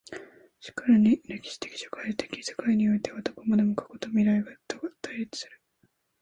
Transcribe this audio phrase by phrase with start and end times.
[0.61, 5.61] 然るに歴史的社会的世界においてはどこまでも過去と未来とが対立する。